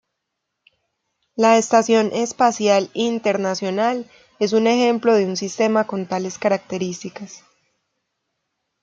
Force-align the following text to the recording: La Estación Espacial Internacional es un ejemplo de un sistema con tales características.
La 1.35 1.57
Estación 1.59 2.09
Espacial 2.11 2.89
Internacional 2.95 4.09
es 4.39 4.51
un 4.53 4.65
ejemplo 4.65 5.13
de 5.13 5.27
un 5.27 5.37
sistema 5.37 5.85
con 5.85 6.07
tales 6.07 6.39
características. 6.39 7.43